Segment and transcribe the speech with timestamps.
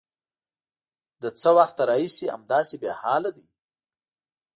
[1.21, 3.45] _له څه وخته راهيسې همداسې بېحاله دی؟